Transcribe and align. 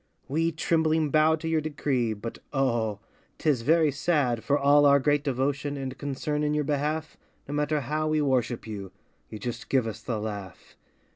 We 0.27 0.51
trembling 0.51 1.11
bow 1.11 1.35
to 1.35 1.47
your 1.47 1.61
decree, 1.61 2.13
But 2.15 2.39
oh! 2.51 3.01
'Tis 3.37 3.61
very 3.61 3.91
sad 3.91 4.43
For 4.43 4.57
all 4.57 4.87
our 4.87 4.99
great 4.99 5.23
devotion 5.23 5.77
And 5.77 5.95
concern 5.95 6.41
in 6.43 6.55
your 6.55 6.63
behalf, 6.63 7.17
No 7.47 7.53
matter 7.53 7.81
how 7.81 8.07
we 8.07 8.19
worship 8.19 8.65
you, 8.65 8.91
You 9.29 9.37
just 9.37 9.69
give 9.69 9.85
us 9.85 10.01
the 10.01 10.19
laugh. 10.19 10.75